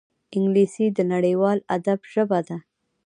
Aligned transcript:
انګلیسي 0.35 0.85
د 0.97 0.99
نړیوال 1.13 1.57
ادب 1.75 1.99
ژبه 2.13 2.39
ده 2.47 2.57